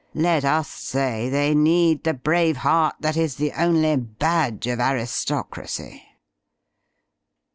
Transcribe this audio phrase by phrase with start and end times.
[0.15, 6.03] Let us say they need the brave heart that is the only badge of aristocracy.